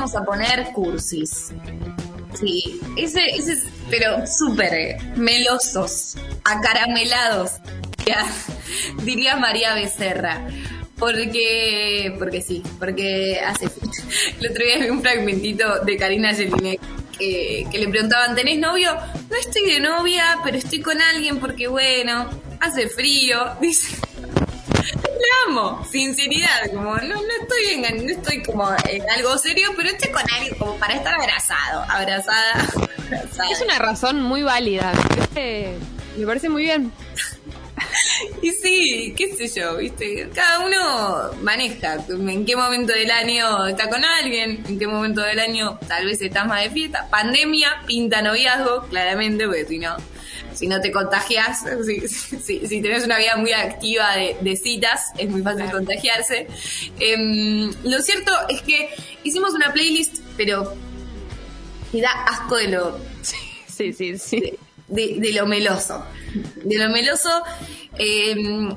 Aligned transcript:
a 0.00 0.24
poner 0.24 0.72
cursis. 0.72 1.52
Sí, 2.38 2.80
ese, 2.96 3.26
ese 3.26 3.52
es, 3.52 3.64
pero 3.90 4.26
súper 4.26 4.72
eh, 4.72 4.98
melosos, 5.16 6.16
acaramelados, 6.44 7.52
ya, 8.06 8.24
diría 9.02 9.36
María 9.36 9.74
Becerra. 9.74 10.46
Porque, 10.96 12.14
porque 12.18 12.42
sí, 12.42 12.62
porque 12.78 13.40
hace. 13.40 13.70
El 14.38 14.50
otro 14.50 14.64
día 14.64 14.78
vi 14.80 14.90
un 14.90 15.00
fragmentito 15.00 15.82
de 15.82 15.96
Karina 15.96 16.34
Jelinek 16.34 16.78
que, 17.18 17.66
que 17.72 17.78
le 17.78 17.88
preguntaban: 17.88 18.34
¿Tenés 18.34 18.58
novio? 18.58 18.94
No 19.30 19.36
estoy 19.36 19.62
de 19.62 19.80
novia, 19.80 20.36
pero 20.44 20.58
estoy 20.58 20.82
con 20.82 21.00
alguien 21.00 21.40
porque, 21.40 21.68
bueno, 21.68 22.28
hace 22.60 22.88
frío. 22.90 23.38
Dice. 23.62 23.96
Amo, 25.46 25.86
sinceridad, 25.90 26.70
como 26.74 26.96
no, 26.96 27.14
no 27.14 27.32
estoy 27.40 27.84
en, 27.84 28.06
no 28.06 28.12
estoy 28.12 28.42
como 28.42 28.68
en 28.88 29.10
algo 29.10 29.38
serio, 29.38 29.70
pero 29.76 29.90
estoy 29.90 30.10
con 30.10 30.22
alguien 30.34 30.54
como 30.58 30.76
para 30.76 30.94
estar 30.94 31.14
abrazado, 31.14 31.84
abrazada, 31.88 32.52
abrazada. 33.06 33.50
Es 33.50 33.60
una 33.62 33.78
razón 33.78 34.22
muy 34.22 34.42
válida. 34.42 34.92
Me 35.34 36.26
parece 36.26 36.48
muy 36.48 36.62
bien. 36.62 36.92
Y 38.42 38.50
sí, 38.52 39.14
qué 39.16 39.34
sé 39.34 39.60
yo, 39.60 39.76
viste, 39.76 40.28
cada 40.34 40.60
uno 40.60 41.30
maneja 41.42 41.98
en 42.08 42.44
qué 42.44 42.56
momento 42.56 42.92
del 42.92 43.10
año 43.10 43.66
está 43.66 43.88
con 43.88 44.04
alguien, 44.04 44.62
en 44.68 44.78
qué 44.78 44.86
momento 44.86 45.22
del 45.22 45.38
año 45.40 45.78
tal 45.88 46.06
vez 46.06 46.20
estás 46.20 46.46
más 46.46 46.62
de 46.62 46.70
fiesta. 46.70 47.08
Pandemia 47.10 47.82
pinta 47.86 48.22
noviazgo, 48.22 48.86
claramente, 48.88 49.46
porque 49.46 49.66
si 49.66 49.78
no, 49.78 49.96
si 50.54 50.66
no 50.66 50.80
te 50.80 50.90
contagias, 50.90 51.64
si, 51.86 52.08
si, 52.08 52.66
si 52.66 52.82
tenés 52.82 53.04
una 53.04 53.18
vida 53.18 53.36
muy 53.36 53.52
activa 53.52 54.16
de, 54.16 54.36
de 54.40 54.56
citas, 54.56 55.12
es 55.18 55.28
muy 55.28 55.42
fácil 55.42 55.70
contagiarse. 55.70 56.46
Em, 56.98 57.72
lo 57.84 58.00
cierto 58.00 58.32
es 58.48 58.62
que 58.62 58.90
hicimos 59.24 59.54
una 59.54 59.72
playlist, 59.72 60.18
pero 60.36 60.74
que 61.92 62.00
da 62.00 62.10
asco 62.26 62.56
de 62.56 62.68
lo, 62.68 62.98
Sí, 63.80 63.92
sí, 63.94 64.18
sí. 64.18 64.58
De, 64.90 65.16
de 65.18 65.32
lo 65.32 65.46
meloso. 65.46 66.04
De 66.64 66.78
lo 66.78 66.88
meloso. 66.90 67.42
em, 67.98 68.74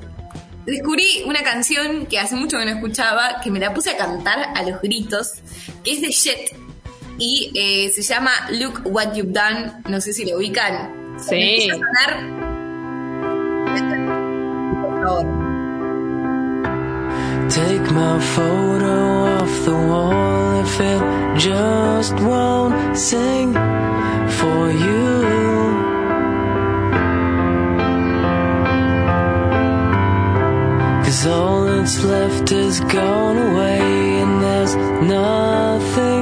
descubrí 0.66 1.22
una 1.26 1.42
canción 1.42 2.06
que 2.06 2.18
hace 2.18 2.36
mucho 2.36 2.58
que 2.58 2.64
no 2.64 2.70
escuchaba, 2.72 3.40
que 3.42 3.50
me 3.50 3.60
la 3.60 3.74
puse 3.74 3.90
a 3.90 3.96
cantar 3.96 4.48
a 4.54 4.62
los 4.62 4.80
gritos, 4.80 5.34
que 5.82 5.92
es 5.92 6.00
de 6.00 6.10
Jet. 6.10 6.56
Y 7.18 7.52
eh, 7.54 7.90
se 7.90 8.02
llama 8.02 8.32
Look 8.50 8.80
What 8.84 9.14
You've 9.14 9.32
Done. 9.32 9.72
No 9.88 10.00
sé 10.00 10.12
si 10.12 10.24
lo 10.24 10.36
ubican. 10.38 11.16
Sí. 11.18 11.70
A 11.70 11.74
sonar. 11.74 12.44
Por 14.82 15.04
favor. 15.04 15.44
Take 17.50 17.92
my 17.92 18.18
photo 18.34 19.38
off 19.38 19.64
the 19.64 19.70
wall 19.70 20.60
if 20.60 20.80
it 20.80 21.02
just 21.38 22.14
won't 22.20 22.96
sing 22.96 23.52
for 24.28 24.72
you. 24.72 25.53
All 31.26 31.64
that's 31.64 32.02
left 32.04 32.52
is 32.52 32.80
gone 32.80 33.38
away 33.38 33.80
and 34.22 34.42
there's 34.42 34.74
nothing 34.76 36.13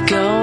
left 0.00 0.10
is 0.10 0.33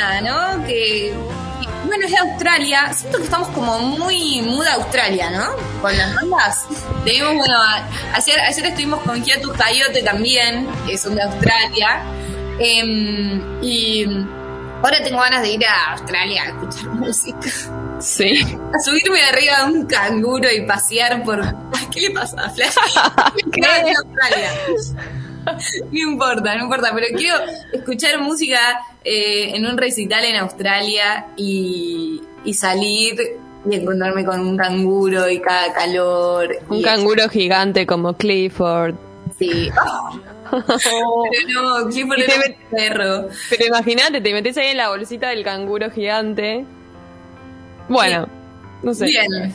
nada, 0.00 0.20
¿no? 0.20 0.66
Que, 0.66 1.14
bueno, 1.86 2.04
es 2.04 2.10
de 2.10 2.18
Australia. 2.18 2.92
Siento 2.94 3.18
que 3.18 3.24
estamos 3.24 3.48
como 3.48 3.78
muy 3.80 4.42
muda 4.42 4.74
Australia, 4.74 5.30
¿no? 5.30 5.46
Con 5.80 5.96
las 5.96 6.14
bandas. 6.14 6.66
Tenemos, 7.04 7.34
bueno, 7.34 7.56
ayer, 8.14 8.40
ayer 8.40 8.66
estuvimos 8.66 9.00
con 9.00 9.22
Hiatus 9.22 9.52
Coyote 9.56 10.02
también, 10.02 10.68
que 10.86 10.96
son 10.96 11.14
de 11.14 11.22
Australia. 11.22 12.02
Em, 12.58 13.62
y 13.62 14.04
ahora 14.82 15.02
tengo 15.02 15.20
ganas 15.20 15.42
de 15.42 15.50
ir 15.50 15.66
a 15.66 15.92
Australia 15.92 16.42
a 16.42 16.46
escuchar 16.48 16.88
música. 16.94 17.48
Sí. 18.00 18.58
a 18.74 18.78
subirme 18.82 19.22
arriba 19.22 19.58
de 19.58 19.72
un 19.72 19.86
canguro 19.86 20.50
y 20.50 20.62
pasear 20.62 21.22
por. 21.22 21.40
¿Qué 21.90 22.00
le 22.00 22.10
pasa 22.10 22.44
a 22.46 22.50
Flash? 22.50 22.74
¿Qué? 23.52 23.62
Australia. 23.66 24.50
No 25.92 25.98
importa, 25.98 26.56
no 26.56 26.64
importa, 26.64 26.90
pero 26.94 27.06
quiero 27.16 27.36
escuchar 27.72 28.20
música 28.20 28.58
eh, 29.04 29.52
en 29.54 29.66
un 29.66 29.76
recital 29.76 30.24
en 30.24 30.36
Australia 30.36 31.26
y, 31.36 32.20
y 32.44 32.54
salir 32.54 33.18
y 33.68 33.74
encontrarme 33.74 34.24
con 34.24 34.40
un 34.40 34.56
canguro 34.56 35.28
y 35.28 35.40
cada 35.40 35.72
calor. 35.72 36.56
Un 36.68 36.82
canguro 36.82 37.28
gigante 37.28 37.86
como 37.86 38.14
Clifford. 38.14 38.94
Sí. 39.38 39.70
Pero 40.50 41.62
no, 41.62 41.88
Clifford 41.88 42.18
Y 42.18 42.22
era 42.22 42.34
un 42.34 42.76
perro. 42.76 43.28
Pero 43.50 43.66
imagínate, 43.66 44.20
te 44.20 44.32
metes 44.32 44.56
ahí 44.56 44.68
en 44.68 44.78
la 44.78 44.88
bolsita 44.88 45.28
del 45.28 45.44
canguro 45.44 45.90
gigante. 45.90 46.64
Bueno, 47.88 48.28
no 48.82 48.94
sé. 48.94 49.06
Bien. 49.06 49.54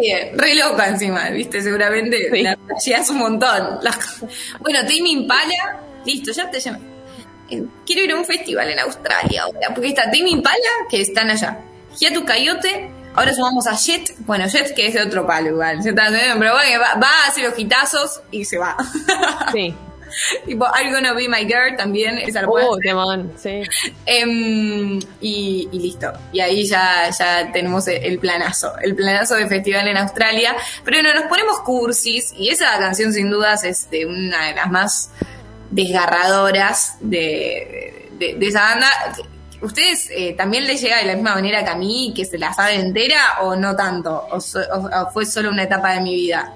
Bien. 0.00 0.30
Re 0.38 0.54
loca 0.54 0.88
encima, 0.88 1.28
¿viste? 1.30 1.62
Seguramente 1.62 2.28
Sí. 2.32 2.42
la 2.42 2.56
flasheás 2.66 3.10
un 3.10 3.18
montón. 3.18 3.78
Bueno, 4.60 4.80
Tame 4.80 5.08
Impala, 5.10 5.80
listo, 6.04 6.32
ya 6.32 6.50
te 6.50 6.58
llamo. 6.60 6.80
Eh, 7.50 7.62
Quiero 7.86 8.02
ir 8.02 8.12
a 8.12 8.16
un 8.16 8.24
festival 8.24 8.68
en 8.70 8.78
Australia 8.80 9.42
ahora, 9.44 9.68
porque 9.74 9.88
está 9.88 10.04
Tame 10.04 10.30
Impala, 10.30 10.56
que 10.90 11.00
están 11.00 11.30
allá. 11.30 11.58
Hiatu 11.98 12.24
Coyote, 12.26 12.90
ahora 13.14 13.32
sumamos 13.32 13.66
a 13.66 13.74
Jet. 13.76 14.14
Bueno, 14.18 14.46
Jet 14.48 14.74
que 14.74 14.88
es 14.88 14.94
de 14.94 15.02
otro 15.02 15.26
palo 15.26 15.48
igual. 15.50 15.78
Pero 15.82 15.94
bueno, 15.94 16.80
va, 16.80 16.94
va 17.00 17.08
a 17.24 17.28
hacer 17.28 17.44
los 17.48 17.58
hitazos 17.58 18.20
y 18.30 18.44
se 18.44 18.58
va. 18.58 18.76
Sí. 19.52 19.74
tipo, 20.46 20.64
I'm 20.74 20.92
gonna 20.92 21.12
be 21.14 21.28
my 21.28 21.44
girl 21.44 21.76
también, 21.76 22.18
esa 22.18 22.42
puedo 22.46 22.70
Oh, 22.70 22.78
temón, 22.78 23.32
sí. 23.36 23.62
Em, 24.04 24.98
y, 25.20 25.68
y 25.72 25.78
listo. 25.78 26.12
Y 26.32 26.40
ahí 26.40 26.66
ya, 26.66 27.10
ya 27.10 27.50
tenemos 27.52 27.86
el, 27.88 28.02
el 28.04 28.18
planazo, 28.18 28.72
el 28.82 28.94
planazo 28.94 29.34
de 29.36 29.46
festival 29.48 29.88
en 29.88 29.96
Australia. 29.96 30.54
Pero 30.84 30.98
bueno, 31.02 31.14
nos 31.18 31.28
ponemos 31.28 31.60
cursis 31.60 32.32
y 32.36 32.48
esa 32.50 32.78
canción 32.78 33.12
sin 33.12 33.30
dudas 33.30 33.64
es 33.64 33.88
de 33.90 34.06
una 34.06 34.46
de 34.48 34.54
las 34.54 34.70
más 34.70 35.10
desgarradoras 35.70 36.94
de, 37.00 38.08
de- 38.18 38.34
de 38.34 38.46
esa 38.46 38.60
banda. 38.62 38.88
¿Ustedes 39.62 40.10
eh, 40.10 40.34
también 40.36 40.66
les 40.66 40.80
llega 40.82 40.98
de 40.98 41.04
la 41.06 41.14
misma 41.14 41.34
manera 41.34 41.64
que 41.64 41.70
a 41.70 41.76
mí, 41.76 42.12
que 42.14 42.24
se 42.26 42.38
la 42.38 42.52
sabe 42.52 42.74
entera 42.74 43.38
o 43.40 43.56
no 43.56 43.74
tanto? 43.74 44.26
¿O, 44.30 44.40
so- 44.40 44.60
o- 44.60 45.02
o 45.06 45.10
fue 45.10 45.24
solo 45.26 45.50
una 45.50 45.62
etapa 45.64 45.92
de 45.94 46.00
mi 46.00 46.14
vida? 46.14 46.52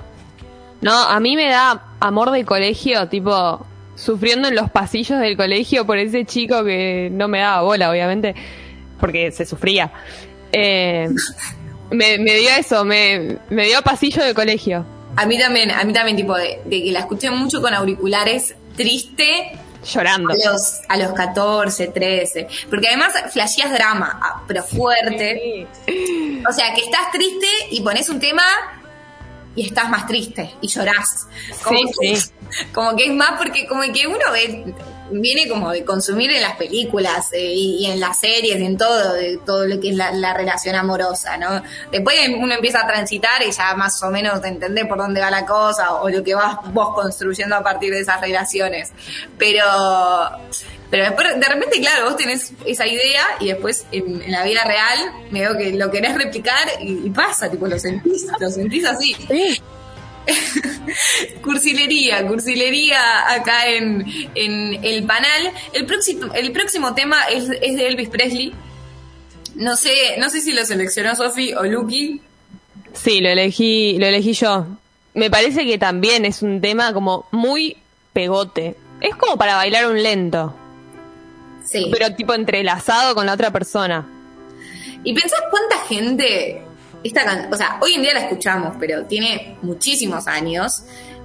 No, 0.80 0.92
a 0.92 1.20
mí 1.20 1.36
me 1.36 1.48
da 1.48 1.82
amor 2.00 2.30
de 2.30 2.44
colegio, 2.44 3.08
tipo, 3.08 3.66
sufriendo 3.94 4.48
en 4.48 4.54
los 4.54 4.70
pasillos 4.70 5.20
del 5.20 5.36
colegio 5.36 5.86
por 5.86 5.98
ese 5.98 6.24
chico 6.24 6.64
que 6.64 7.10
no 7.12 7.28
me 7.28 7.40
daba 7.40 7.62
bola, 7.62 7.90
obviamente, 7.90 8.34
porque 8.98 9.30
se 9.30 9.44
sufría. 9.44 9.92
Eh, 10.52 11.08
me, 11.90 12.18
me 12.18 12.34
dio 12.36 12.50
eso, 12.50 12.84
me, 12.84 13.38
me 13.50 13.66
dio 13.66 13.82
pasillo 13.82 14.24
de 14.24 14.34
colegio. 14.34 14.86
A 15.16 15.26
mí 15.26 15.38
también, 15.38 15.70
a 15.70 15.84
mí 15.84 15.92
también 15.92 16.16
tipo 16.16 16.36
de, 16.36 16.60
de 16.64 16.82
que 16.82 16.92
la 16.92 17.00
escuché 17.00 17.30
mucho 17.30 17.60
con 17.60 17.74
auriculares, 17.74 18.54
triste, 18.76 19.52
Llorando. 19.82 20.30
A 20.30 20.34
los, 20.34 20.80
a 20.88 20.96
los 20.98 21.12
14, 21.12 21.88
13. 21.88 22.48
Porque 22.68 22.88
además 22.88 23.14
flasheas 23.32 23.72
drama, 23.72 24.20
ah, 24.22 24.42
pero 24.46 24.62
fuerte. 24.62 25.66
O 26.48 26.52
sea, 26.52 26.74
que 26.74 26.82
estás 26.82 27.10
triste 27.10 27.46
y 27.70 27.80
pones 27.80 28.08
un 28.08 28.20
tema 28.20 28.42
y 29.55 29.67
estás 29.67 29.91
más 29.91 30.06
triste 30.06 30.55
y 30.61 30.69
llorás. 30.69 31.26
Como, 31.62 31.79
Sí, 31.79 31.85
que, 32.00 32.17
sí. 32.17 32.31
como 32.73 32.97
que 32.97 33.06
es 33.06 33.14
más 33.14 33.32
porque 33.38 33.67
como 33.67 33.82
que 33.93 34.06
uno 34.06 34.32
ve, 34.32 34.75
viene 35.10 35.48
como 35.48 35.70
de 35.70 35.84
consumir 35.84 36.30
en 36.30 36.42
las 36.42 36.56
películas 36.56 37.32
eh, 37.32 37.52
y, 37.54 37.86
en 37.86 38.00
las 38.00 38.20
series 38.20 38.58
y 38.58 38.64
en 38.64 38.76
todo, 38.76 39.14
de 39.14 39.38
todo 39.38 39.66
lo 39.66 39.80
que 39.80 39.90
es 39.90 39.96
la, 39.96 40.12
la 40.12 40.34
relación 40.34 40.74
amorosa, 40.74 41.36
¿no? 41.36 41.62
Después 41.90 42.16
uno 42.36 42.54
empieza 42.54 42.82
a 42.82 42.86
transitar 42.86 43.42
y 43.46 43.50
ya 43.50 43.74
más 43.74 44.02
o 44.02 44.10
menos 44.10 44.44
entender 44.44 44.88
por 44.88 44.98
dónde 44.98 45.20
va 45.20 45.30
la 45.30 45.46
cosa 45.46 45.94
o 45.94 46.08
lo 46.08 46.22
que 46.22 46.34
vas 46.34 46.56
vos 46.72 46.94
construyendo 46.94 47.56
a 47.56 47.62
partir 47.62 47.92
de 47.92 48.00
esas 48.00 48.20
relaciones. 48.20 48.90
Pero 49.38 49.64
pero 50.90 51.04
después, 51.04 51.38
de 51.38 51.46
repente, 51.46 51.80
claro, 51.80 52.06
vos 52.06 52.16
tenés 52.16 52.52
esa 52.66 52.86
idea 52.86 53.22
y 53.38 53.48
después 53.48 53.86
en, 53.92 54.22
en 54.22 54.32
la 54.32 54.42
vida 54.42 54.64
real 54.64 54.98
me 55.30 55.40
veo 55.40 55.56
que 55.56 55.72
lo 55.72 55.90
querés 55.90 56.16
replicar 56.16 56.66
y, 56.80 57.06
y 57.06 57.10
pasa, 57.10 57.48
tipo, 57.48 57.68
lo 57.68 57.78
sentís, 57.78 58.26
lo 58.40 58.50
sentís 58.50 58.84
así. 58.84 59.16
cursilería, 61.43 62.26
cursilería 62.26 63.32
acá 63.32 63.69
en, 63.69 64.05
en 64.34 64.84
el 64.84 65.05
panel. 65.05 65.50
El 65.72 65.87
próximo, 65.87 66.32
el 66.34 66.52
próximo 66.52 66.94
tema 66.94 67.25
es, 67.25 67.49
es 67.62 67.76
de 67.76 67.87
Elvis 67.88 68.08
Presley. 68.08 68.52
No 69.56 69.76
sé, 69.76 69.93
no 70.19 70.31
sé 70.31 70.40
si 70.40 70.52
lo 70.52 70.64
seleccionó 70.64 71.14
Sofi 71.17 71.52
o 71.55 71.64
Lucky. 71.64 72.20
Sí, 72.93 73.20
lo 73.20 73.28
elegí, 73.28 73.99
lo 73.99 74.06
elegí 74.06 74.32
yo. 74.32 74.67
Me 75.14 75.31
parece 75.31 75.64
que 75.67 75.78
también 75.78 76.25
es 76.25 76.43
un 76.43 76.61
tema 76.61 76.93
como 76.93 77.26
muy 77.31 77.76
pegote. 78.12 78.76
Es 79.00 79.14
como 79.16 79.37
para 79.37 79.56
bailar 79.56 79.87
un 79.87 80.02
lento, 80.02 80.55
Sí. 81.64 81.88
pero 81.93 82.14
tipo 82.14 82.34
entrelazado 82.34 83.14
con 83.14 83.26
la 83.26 83.32
otra 83.34 83.50
persona. 83.50 84.06
Y 85.02 85.14
pensás 85.14 85.40
cuánta 85.50 85.78
gente, 85.87 86.62
esta 87.02 87.25
can- 87.25 87.52
o 87.52 87.56
sea, 87.56 87.79
hoy 87.81 87.94
en 87.94 88.02
día 88.02 88.14
la 88.14 88.20
escuchamos, 88.20 88.76
pero 88.79 89.05
tiene 89.05 89.56
muchísimos 89.62 90.26
años. 90.26 90.82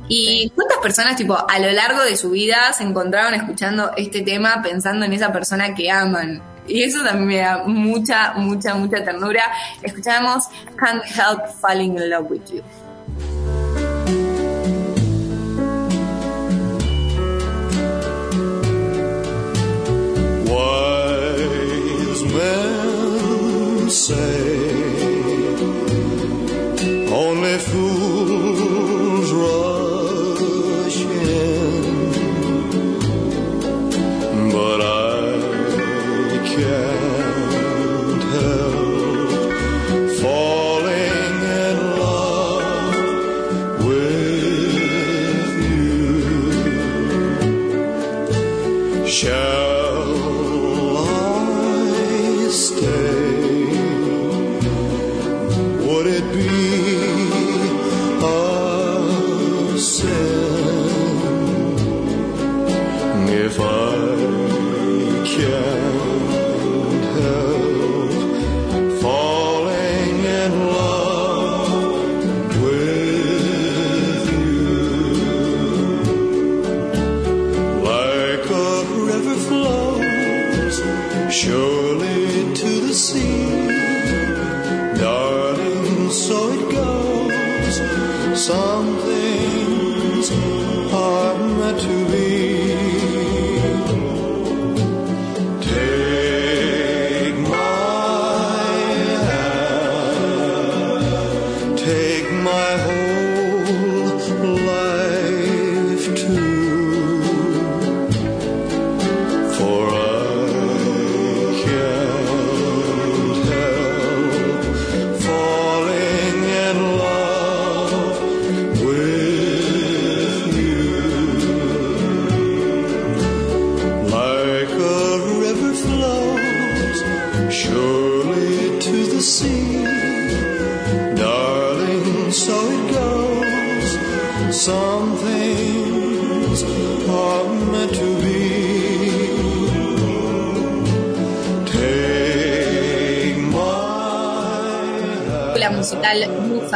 Y 0.08 0.52
cuántas 0.54 0.78
personas, 0.80 1.16
tipo, 1.16 1.36
a 1.36 1.60
lo 1.60 1.72
largo 1.72 2.04
de 2.04 2.16
su 2.16 2.30
vida 2.30 2.72
se 2.74 2.84
encontraron 2.84 3.34
escuchando 3.34 3.92
este 3.98 4.22
tema 4.22 4.62
pensando 4.62 5.04
en 5.06 5.14
esa 5.14 5.32
persona 5.34 5.74
que 5.74 5.90
aman. 5.90 6.42
Y 6.68 6.84
eso 6.84 7.04
también 7.04 7.28
me 7.28 7.38
da 7.38 7.64
mucha, 7.66 8.34
mucha, 8.34 8.76
mucha 8.76 9.04
ternura. 9.04 9.44
Escuchamos 9.82 10.46
Can't 10.76 11.04
Help 11.06 11.48
Falling 11.60 11.98
in 11.98 12.10
Love 12.10 12.30
with 12.30 12.42
You. 12.52 12.64
Wise 20.96 22.24
men 22.34 23.90
say 23.90 24.45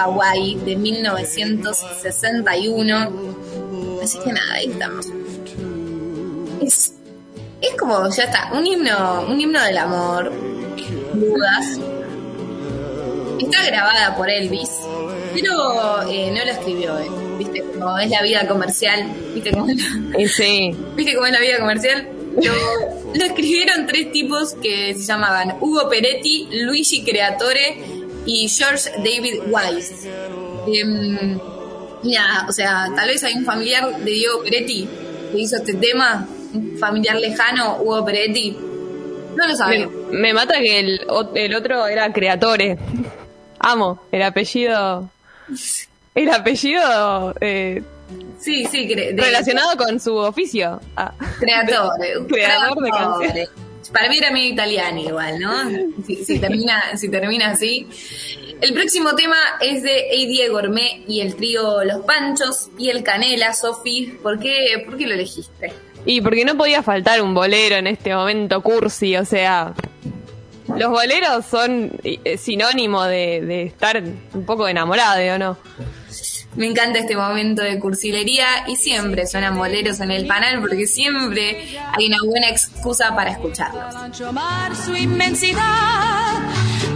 Hawaii 0.04 0.56
de 0.66 0.76
1961. 0.76 3.40
Así 4.04 4.20
que 4.20 4.34
nada, 4.34 4.54
ahí 4.54 4.70
estamos. 4.72 5.08
Es, 6.62 6.94
es 7.62 7.76
como, 7.78 8.10
ya 8.10 8.24
está, 8.24 8.50
un 8.54 8.66
himno, 8.66 9.28
un 9.28 9.40
himno 9.40 9.64
del 9.64 9.78
amor. 9.78 10.32
Dudas. 11.14 11.80
Está 13.40 13.66
grabada 13.66 14.16
por 14.16 14.30
Elvis, 14.30 14.70
pero 15.34 16.08
eh, 16.10 16.32
no 16.32 16.46
lo 16.46 16.52
escribió 16.52 16.98
él. 16.98 17.10
¿Viste? 17.38 17.62
Como 17.62 17.98
es 17.98 18.10
la 18.10 18.22
vida 18.22 18.48
comercial. 18.48 19.12
¿Viste 19.34 19.52
cómo 19.52 19.70
es 19.70 19.78
la, 19.78 20.20
Y 20.20 20.28
sí. 20.28 20.76
¿Viste 20.96 21.16
cómo 21.16 21.26
es 21.26 21.34
la 21.34 21.40
vida 21.40 21.60
comercial? 21.60 22.10
Lo, 22.36 22.54
lo 23.14 23.26
escribieron 23.26 23.88
tres 23.88 24.12
tipos 24.12 24.54
que 24.56 24.94
se 24.94 25.04
llamaban 25.04 25.56
Hugo 25.62 25.90
Peretti, 25.90 26.48
Luigi 26.52 27.04
Creatore 27.04 27.99
y 28.32 28.48
George 28.50 28.92
David 28.98 29.42
Wise. 29.48 30.10
Em, 30.68 31.40
mira, 32.04 32.46
o 32.48 32.52
sea, 32.52 32.88
tal 32.96 33.08
vez 33.08 33.24
hay 33.24 33.34
un 33.34 33.46
familiar 33.46 33.96
de 33.98 34.12
Diego 34.12 34.42
Peretti 34.44 34.88
que 35.32 35.40
hizo 35.40 35.56
este 35.58 35.74
tema, 35.76 36.28
un 36.54 36.78
familiar 36.78 37.16
lejano, 37.16 37.78
Hugo 37.82 38.06
Peretti. 38.06 38.58
No 39.36 39.48
lo 39.48 39.56
sabemos. 39.56 39.94
me 40.12 40.34
mata 40.34 40.60
que 40.60 40.80
el, 40.80 41.02
el 41.36 41.56
otro 41.56 41.88
era 41.88 42.12
Creatore. 42.12 42.78
Amo, 43.60 44.02
el 44.12 44.22
apellido. 44.24 45.10
El 46.16 46.30
apellido 46.30 47.34
eh, 47.42 47.82
Sí, 48.40 48.66
sí, 48.66 48.88
de- 48.88 49.14
relacionado 49.18 49.76
con 49.78 50.00
su 50.00 50.16
oficio. 50.16 50.80
Ah. 50.96 51.14
Creatore. 51.40 52.14
Creador 52.28 52.76
de 52.84 52.90
Creatore. 52.90 53.28
canciones. 53.30 53.50
Para 53.92 54.10
mí 54.10 54.18
era 54.18 54.32
medio 54.32 54.54
italiano 54.54 55.00
igual, 55.00 55.40
¿no? 55.40 55.54
Si, 56.06 56.24
si 56.24 56.40
termina, 56.40 56.98
si 56.98 57.10
termina 57.10 57.52
así. 57.52 57.88
El 58.62 58.74
próximo 58.74 59.16
tema 59.16 59.38
es 59.62 59.84
de 59.84 60.10
Eddie 60.12 60.50
Gourmet 60.50 61.04
y 61.08 61.22
el 61.22 61.36
trío 61.36 61.84
Los 61.84 62.06
Panchos 62.06 62.70
y 62.78 62.90
el 62.90 63.04
Canela, 63.04 63.54
Sofi. 63.54 64.18
¿Por 64.22 64.40
qué, 64.40 64.84
¿Por 64.86 64.98
qué 64.98 65.08
lo 65.08 65.14
elegiste? 65.14 65.72
Y 66.06 66.22
porque 66.22 66.46
no 66.46 66.56
podía 66.58 66.84
faltar 66.84 67.22
un 67.22 67.34
bolero 67.34 67.76
en 67.76 67.88
este 67.88 68.14
momento 68.14 68.62
cursi, 68.62 69.18
o 69.18 69.26
sea, 69.26 69.74
los 70.78 70.90
boleros 70.90 71.46
son 71.46 71.92
eh, 72.04 72.38
sinónimo 72.38 73.04
de, 73.04 73.42
de 73.42 73.64
estar 73.64 74.02
un 74.34 74.46
poco 74.46 74.68
enamorado, 74.68 75.36
¿o 75.36 75.38
no? 75.38 75.58
Me 76.56 76.66
encanta 76.66 77.00
este 77.00 77.16
momento 77.16 77.62
de 77.62 77.80
cursilería 77.80 78.48
y 78.68 78.76
siempre 78.76 79.28
suenan 79.28 79.58
boleros 79.58 80.00
en 80.00 80.12
el 80.12 80.26
panel 80.26 80.60
porque 80.60 80.88
siempre 80.88 81.80
hay 81.94 82.08
una 82.08 82.18
buena 82.26 82.50
excusa 82.50 83.16
para 83.16 83.32
escucharlos. 83.32 84.18
su 84.86 84.96
inmensidad, 84.96 86.40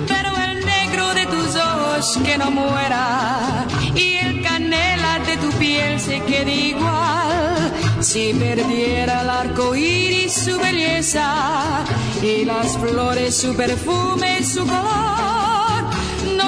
pero 0.07 0.31
el 0.43 0.65
negro 0.65 1.13
de 1.13 1.25
tus 1.27 1.55
ojos 1.55 2.19
que 2.25 2.37
no 2.37 2.51
muera 2.51 3.65
y 3.95 4.15
el 4.15 4.41
canela 4.41 5.19
de 5.19 5.37
tu 5.37 5.49
piel 5.59 5.99
se 5.99 6.19
quede 6.21 6.53
igual. 6.53 7.71
Si 8.01 8.33
perdiera 8.33 9.21
el 9.21 9.29
arco 9.29 9.75
iris 9.75 10.33
su 10.33 10.59
belleza 10.59 11.85
y 12.21 12.43
las 12.43 12.75
flores 12.77 13.37
su 13.37 13.55
perfume 13.55 14.43
su 14.43 14.65
color, 14.65 15.32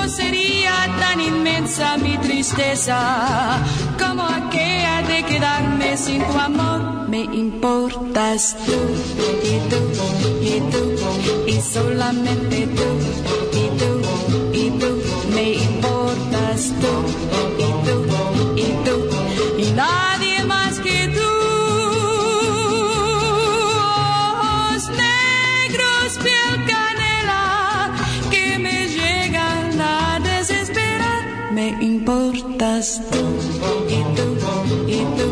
sería 0.07 0.73
tan 0.99 1.19
inmensa 1.19 1.97
mi 1.97 2.17
tristeza 2.17 3.59
como 3.97 4.23
aquella 4.23 5.01
de 5.01 5.23
quedarme 5.23 5.97
sin 5.97 6.21
tu 6.23 6.39
amor. 6.39 7.09
Me 7.09 7.23
importas 7.23 8.55
tú 8.65 8.79
y 9.43 9.55
tú 9.69 9.79
y 10.41 10.59
tú 10.71 10.83
y 11.47 11.61
solamente 11.61 12.67
tú 12.67 12.89
y 13.61 13.65
tú 13.79 13.91
y 14.53 14.69
tú. 14.79 15.01
Me 15.33 15.53
importas 15.53 16.73
tú 16.81 17.54
Me 31.55 31.69
importas 31.79 33.01
tú 33.11 33.23
y 33.87 33.99
tú 34.17 34.27
y 34.87 34.99
tú 35.17 35.27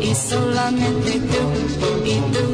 y 0.00 0.14
solamente 0.14 1.20
tú 1.32 1.42
y 2.04 2.14
tú 2.32 2.44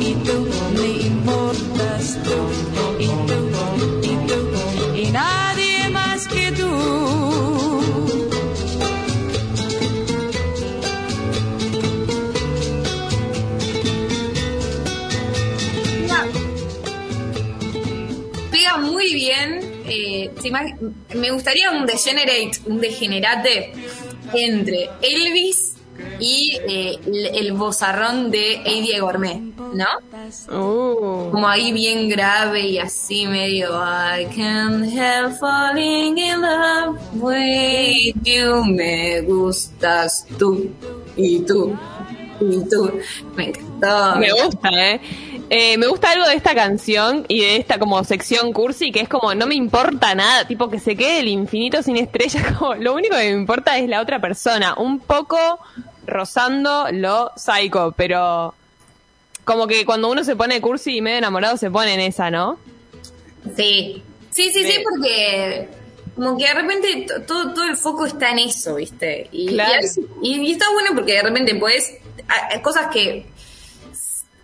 y 0.00 0.14
tú. 0.24 0.48
Me 0.80 0.88
importas 1.06 2.18
tú 2.24 2.38
y 2.98 3.08
tú 3.26 3.45
me 21.14 21.30
gustaría 21.30 21.70
un 21.70 21.86
degenerate, 21.86 22.60
un 22.66 22.80
degenerate 22.80 23.72
entre 24.34 24.90
Elvis 25.02 25.76
y 26.20 26.58
eh, 26.68 26.98
el, 27.06 27.26
el 27.34 27.52
bozarrón 27.52 28.30
de 28.30 28.56
Eddie 28.64 29.00
Gourmet, 29.00 29.40
¿no? 29.74 29.86
Uh. 30.48 31.30
Como 31.30 31.48
ahí 31.48 31.72
bien 31.72 32.08
grave 32.08 32.66
y 32.66 32.78
así 32.78 33.26
medio 33.26 33.70
I 33.70 34.26
can't 34.34 34.84
help 34.92 35.38
falling 35.38 36.18
in 36.18 36.40
love 36.40 36.98
with 37.14 38.14
you. 38.22 38.64
Me 38.64 39.22
gustas 39.22 40.26
tú 40.38 40.70
y 41.16 41.40
tú 41.40 41.76
Me 42.40 43.44
encantó. 43.48 44.16
Me 44.16 44.30
gusta, 44.32 44.70
¿eh? 44.70 45.00
Eh, 45.48 45.78
me 45.78 45.86
gusta 45.86 46.10
algo 46.10 46.26
de 46.26 46.34
esta 46.34 46.54
canción 46.56 47.24
y 47.28 47.40
de 47.40 47.56
esta 47.56 47.78
como 47.78 48.02
sección 48.02 48.52
cursi 48.52 48.90
que 48.90 49.00
es 49.00 49.08
como 49.08 49.32
no 49.34 49.46
me 49.46 49.54
importa 49.54 50.12
nada, 50.16 50.44
tipo 50.46 50.68
que 50.68 50.80
se 50.80 50.96
quede 50.96 51.20
el 51.20 51.28
infinito 51.28 51.82
sin 51.84 51.96
estrellas, 51.96 52.44
como 52.58 52.74
lo 52.74 52.94
único 52.94 53.14
que 53.16 53.32
me 53.32 53.40
importa 53.40 53.78
es 53.78 53.88
la 53.88 54.00
otra 54.00 54.20
persona, 54.20 54.74
un 54.76 54.98
poco 54.98 55.38
rozando 56.06 56.86
lo 56.90 57.30
psycho, 57.36 57.94
pero 57.96 58.54
como 59.44 59.68
que 59.68 59.84
cuando 59.86 60.10
uno 60.10 60.24
se 60.24 60.34
pone 60.34 60.60
cursi 60.60 60.96
y 60.96 61.00
medio 61.00 61.18
enamorado 61.18 61.56
se 61.56 61.70
pone 61.70 61.94
en 61.94 62.00
esa, 62.00 62.30
¿no? 62.30 62.58
Sí, 63.56 64.02
sí, 64.32 64.50
sí, 64.52 64.64
Sí. 64.64 64.80
porque 64.82 65.68
como 66.16 66.36
que 66.36 66.44
de 66.46 66.54
repente 66.54 67.06
to- 67.06 67.22
todo, 67.22 67.52
todo 67.54 67.64
el 67.64 67.76
foco 67.76 68.06
está 68.06 68.30
en 68.30 68.38
eso, 68.40 68.74
¿viste? 68.76 69.28
Y, 69.30 69.48
Claro. 69.48 69.70
y 69.70 69.74
a 69.74 69.80
veces- 69.80 70.04
y- 70.22 70.40
y 70.48 70.52
está 70.52 70.66
bueno 70.72 70.90
porque 70.94 71.12
de 71.12 71.22
repente 71.22 71.54
puedes, 71.54 71.94
hay 72.50 72.60
cosas 72.62 72.86
que 72.92 73.26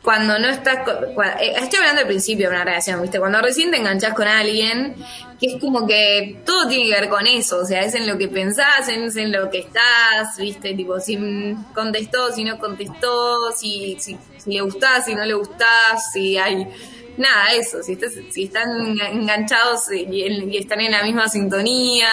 cuando 0.02 0.36
no 0.38 0.48
estás, 0.48 0.78
co- 0.84 1.14
cua- 1.14 1.36
eh, 1.40 1.52
estoy 1.60 1.78
hablando 1.78 2.00
del 2.00 2.08
principio 2.08 2.48
de 2.50 2.56
una 2.56 2.64
relación, 2.64 3.00
¿viste? 3.00 3.20
Cuando 3.20 3.40
recién 3.40 3.70
te 3.70 3.76
enganchás 3.76 4.14
con 4.14 4.26
alguien, 4.26 4.96
que 5.40 5.46
es 5.46 5.60
como 5.60 5.86
que 5.86 6.40
todo 6.44 6.66
tiene 6.68 6.86
que 6.92 7.00
ver 7.00 7.08
con 7.08 7.24
eso, 7.26 7.58
o 7.58 7.64
sea, 7.64 7.82
es 7.82 7.94
en 7.94 8.08
lo 8.08 8.18
que 8.18 8.26
pensás, 8.26 8.88
es 8.88 9.14
en 9.16 9.30
lo 9.30 9.48
que 9.48 9.60
estás, 9.60 10.36
¿viste? 10.38 10.74
Tipo, 10.74 10.98
si 10.98 11.54
contestó, 11.72 12.32
si 12.32 12.42
no 12.42 12.58
contestó, 12.58 13.52
si, 13.52 13.96
si, 14.00 14.18
si 14.38 14.52
le 14.52 14.60
gustás, 14.62 15.04
si 15.04 15.14
no 15.14 15.24
le 15.24 15.34
gustás, 15.34 16.10
si 16.12 16.36
hay... 16.36 16.66
Nada, 17.16 17.52
eso, 17.52 17.82
si, 17.82 17.92
estás, 17.92 18.12
si 18.30 18.44
están 18.44 18.98
enganchados 18.98 19.92
y, 19.92 20.06
y 20.10 20.56
están 20.56 20.80
en 20.80 20.92
la 20.92 21.02
misma 21.02 21.28
sintonía, 21.28 22.08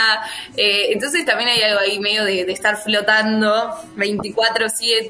eh, 0.57 0.91
entonces 0.91 1.25
también 1.25 1.49
hay 1.49 1.61
algo 1.61 1.79
ahí 1.79 1.99
medio 1.99 2.25
de, 2.25 2.41
estar 2.51 2.75
flotando 2.77 3.73
24/7 3.95 5.09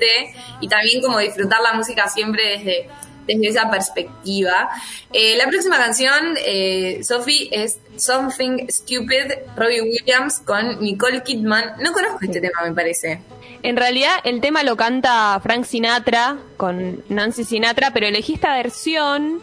y 0.61 0.67
también 0.67 1.01
como 1.01 1.17
disfrutar 1.17 1.61
la 1.61 1.73
música 1.73 2.07
siempre 2.07 2.57
desde, 2.57 2.89
desde 3.25 3.47
esa 3.47 3.71
perspectiva. 3.71 4.69
Eh, 5.11 5.35
la 5.37 5.47
próxima 5.47 5.77
canción, 5.77 6.35
eh, 6.45 6.99
Sophie, 7.03 7.49
es 7.51 7.79
Something 7.97 8.67
Stupid, 8.69 9.31
Robbie 9.55 9.81
Williams 9.81 10.39
con 10.39 10.81
Nicole 10.81 11.23
Kidman. 11.23 11.73
No 11.81 11.93
conozco 11.93 12.19
este 12.21 12.41
tema, 12.41 12.61
me 12.63 12.73
parece. 12.73 13.21
En 13.61 13.75
realidad 13.75 14.11
el 14.23 14.39
tema 14.39 14.63
lo 14.63 14.77
canta 14.77 15.39
Frank 15.41 15.65
Sinatra 15.65 16.37
con 16.57 17.03
Nancy 17.09 17.43
Sinatra, 17.43 17.91
pero 17.91 18.07
elegí 18.07 18.35
esta 18.35 18.55
versión 18.55 19.41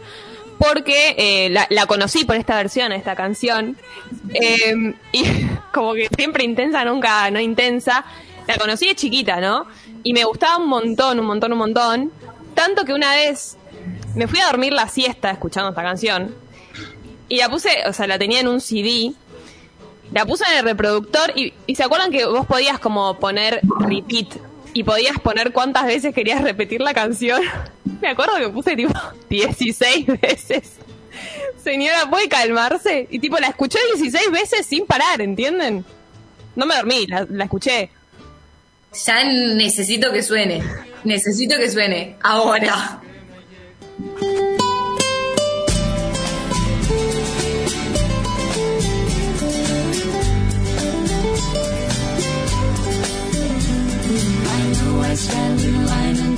porque 0.59 1.15
eh, 1.19 1.51
la, 1.51 1.87
conocí 1.87 2.25
por 2.25 2.37
esta 2.37 2.57
versión, 2.57 2.93
esta 2.93 3.15
canción. 3.15 3.77
Eh, 4.35 4.95
y 5.13 5.25
como 5.73 5.95
que 5.95 6.09
siempre 6.17 6.45
intensa, 6.45 6.85
nunca 6.85 7.31
no 7.31 7.41
intensa. 7.41 8.05
La 8.47 8.57
conocí 8.57 8.87
de 8.87 8.95
chiquita, 8.95 9.41
¿no? 9.41 9.67
Y 10.03 10.13
me 10.13 10.25
gustaba 10.25 10.59
un 10.59 10.69
montón, 10.69 11.19
un 11.21 11.27
montón, 11.27 11.53
un 11.53 11.59
montón. 11.59 12.13
Tanto 12.55 12.85
que 12.85 12.93
una 12.93 13.15
vez 13.15 13.57
me 14.15 14.29
fui 14.29 14.41
a 14.41 14.47
dormir 14.47 14.73
la 14.73 14.89
siesta 14.89 15.31
escuchando 15.31 15.71
esta 15.71 15.83
canción. 15.83 16.35
Y 17.29 17.39
la 17.39 17.49
puse, 17.49 17.71
o 17.87 17.93
sea, 17.93 18.07
la 18.07 18.19
tenía 18.19 18.41
en 18.41 18.49
un 18.49 18.61
CD. 18.61 19.13
La 20.13 20.25
puse 20.25 20.45
en 20.51 20.59
el 20.59 20.65
reproductor 20.65 21.33
y 21.35 21.75
se 21.75 21.83
acuerdan 21.83 22.13
que 22.13 22.25
vos 22.27 22.47
podías 22.47 22.79
como 22.79 23.19
poner 23.19 23.61
repeat 23.81 24.37
y 24.77 24.85
podías 24.85 25.19
poner 25.21 25.53
cuántas 25.53 25.87
veces 25.87 26.15
querías 26.15 26.43
repetir 26.43 26.83
la 26.83 26.93
canción. 26.93 27.41
Me 28.03 28.09
acuerdo 28.09 28.37
que 28.37 28.51
puse 28.51 28.77
tipo 28.77 28.93
16 29.31 30.07
veces. 30.21 30.73
Señora, 31.65 32.11
¿puede 32.11 32.29
calmarse? 32.29 33.09
Y 33.11 33.19
tipo, 33.19 33.39
la 33.39 33.47
escuché 33.49 33.79
16 33.95 34.31
veces 34.31 34.67
sin 34.67 34.85
parar, 34.85 35.23
¿entienden? 35.23 35.83
No 36.55 36.67
me 36.67 36.77
dormí, 36.77 37.07
la, 37.07 37.27
la 37.31 37.45
escuché. 37.45 37.89
Ya 39.07 39.25
necesito 39.25 40.13
que 40.13 40.23
suene. 40.23 40.63
Necesito 41.05 41.57
que 41.57 41.71
suene. 41.71 42.17
Ahora. 42.23 43.01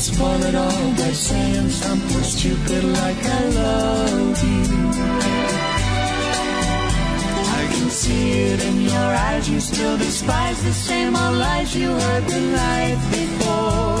I 0.00 0.16
go 0.16 0.24
and 0.24 0.56
all 0.56 0.92
by 0.92 1.12
saying 1.12 1.68
something 1.68 2.22
stupid 2.22 2.84
like 2.84 3.22
I 3.22 3.44
love 3.50 4.42
you. 4.42 4.64
I 7.60 7.68
can 7.70 7.90
see 7.90 8.30
it 8.48 8.64
in 8.64 8.80
your 8.80 9.10
eyes, 9.28 9.50
you 9.50 9.60
still 9.60 9.98
despise 9.98 10.62
the 10.64 10.72
same 10.72 11.14
old 11.14 11.36
lies 11.36 11.76
you 11.76 11.90
heard 11.90 12.24
the 12.24 12.40
night 12.40 12.98
before. 13.10 14.00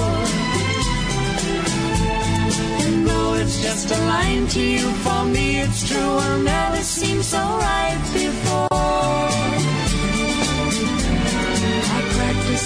And 2.82 3.06
though 3.06 3.34
it's 3.34 3.60
just 3.62 3.90
a 3.90 3.98
line 4.06 4.46
to 4.46 4.60
you, 4.60 4.90
for 5.04 5.24
me 5.26 5.60
it's 5.60 5.86
true, 5.86 6.14
will 6.14 6.38
never 6.38 6.78
seem 6.78 7.20
so 7.22 7.36
right 7.36 8.00
before. 8.14 8.69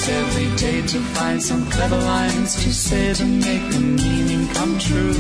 Practice 0.05 0.09
every 0.09 0.57
day 0.57 0.83
to 0.87 1.01
find 1.01 1.43
some 1.43 1.65
clever 1.71 1.97
lines 1.97 2.55
to 2.63 2.73
say 2.73 3.15
to 3.15 3.25
make 3.25 3.71
the 3.73 3.81
meaning 3.81 4.49
come 4.55 4.79
true. 4.79 5.15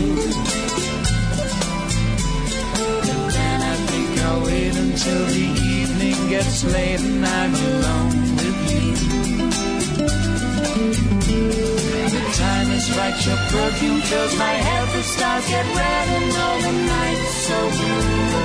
But 2.72 3.32
then 3.32 3.62
I 3.62 3.76
think 3.86 4.18
I'll 4.20 4.42
wait 4.44 4.76
until 4.76 5.26
the 5.26 5.46
evening 5.80 6.28
gets 6.28 6.64
late 6.64 7.00
and 7.00 7.24
I'm 7.24 7.54
alone 7.54 8.36
with 8.36 8.72
you. 8.72 8.94
The 12.10 12.22
time 12.36 12.70
is 12.72 12.90
right, 12.96 13.26
your 13.26 13.36
perfume 13.36 14.00
fills 14.00 14.36
my 14.36 14.52
head, 14.52 14.88
the 14.96 15.02
stars 15.02 15.46
get 15.48 15.66
red 15.76 16.08
and 16.22 16.36
all 16.36 16.60
the 16.60 16.72
night's 16.72 17.34
so 17.46 17.70
blue. 17.70 18.44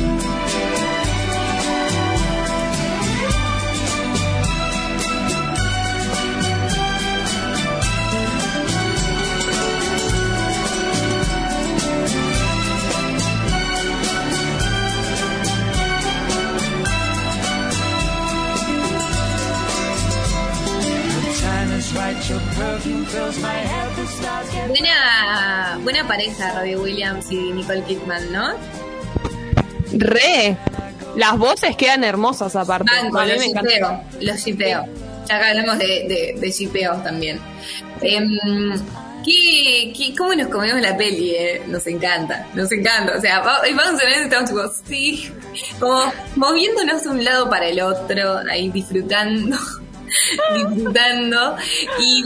Pareja, 26.11 26.59
Robbie 26.59 26.75
Williams 26.75 27.31
y 27.31 27.37
Nicole 27.53 27.83
Kidman, 27.83 28.33
¿no? 28.33 28.49
Re. 29.93 30.57
Las 31.15 31.37
voces 31.37 31.77
quedan 31.77 32.03
hermosas 32.03 32.53
aparte. 32.55 32.91
Banco, 33.01 33.19
A 33.19 33.25
mí 33.25 33.31
los 33.31 33.41
shipeo, 33.45 34.03
los 34.19 34.37
shipeo. 34.37 34.85
Ya 35.29 35.39
que 35.39 35.45
hablamos 35.45 35.77
de, 35.77 35.85
de, 35.85 36.35
de 36.37 36.51
shipeos 36.51 37.01
también. 37.01 37.39
Em, 38.01 38.27
¿qué, 39.23 39.93
qué, 39.95 40.13
cómo 40.17 40.33
nos 40.35 40.47
comemos 40.49 40.81
la 40.81 40.97
peli? 40.97 41.33
eh? 41.33 41.61
Nos 41.67 41.87
encanta, 41.87 42.45
nos 42.55 42.69
encanta. 42.73 43.15
O 43.17 43.21
sea, 43.21 43.39
vamos 43.39 44.01
a 44.01 44.05
ver, 44.05 44.23
estamos 44.23 44.49
tipo, 44.49 44.61
sí, 44.85 45.29
como 45.79 46.11
moviéndonos 46.35 47.03
de 47.05 47.09
un 47.09 47.23
lado 47.23 47.49
para 47.49 47.67
el 47.69 47.79
otro, 47.81 48.39
ahí 48.49 48.69
disfrutando, 48.69 49.57
disfrutando. 50.55 51.55
Y, 51.99 52.25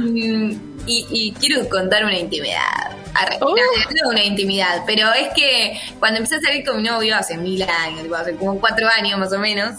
y, 0.87 1.05
y 1.11 1.33
quiero 1.39 1.67
contar 1.69 2.03
una 2.03 2.17
intimidad. 2.17 2.95
Uh. 3.41 3.55
no, 4.03 4.09
una 4.09 4.23
intimidad, 4.23 4.83
pero 4.85 5.11
es 5.13 5.33
que 5.33 5.79
cuando 5.99 6.17
empecé 6.17 6.35
a 6.35 6.41
salir 6.41 6.65
con 6.65 6.77
mi 6.77 6.83
novio 6.83 7.15
hace 7.15 7.37
mil 7.37 7.61
años, 7.63 8.03
tipo, 8.03 8.15
hace 8.15 8.35
como 8.35 8.59
cuatro 8.59 8.87
años 8.87 9.17
más 9.19 9.31
o 9.33 9.39
menos, 9.39 9.75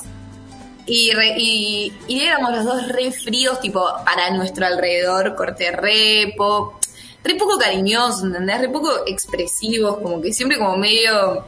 y, 0.87 1.11
re- 1.12 1.35
y, 1.37 1.92
y 2.07 2.20
éramos 2.20 2.53
los 2.53 2.64
dos 2.64 2.88
re 2.88 3.11
fríos, 3.12 3.61
tipo, 3.61 3.85
para 4.05 4.31
nuestro 4.31 4.66
alrededor, 4.66 5.35
corte 5.35 5.70
re, 5.72 6.33
po- 6.37 6.79
re 7.25 7.35
poco 7.35 7.59
cariñosos, 7.59 8.22
¿entendés? 8.25 8.61
Re 8.61 8.68
poco 8.68 8.90
expresivos, 9.07 9.99
como 9.99 10.20
que 10.22 10.33
siempre 10.33 10.59
como 10.59 10.77
medio, 10.77 11.44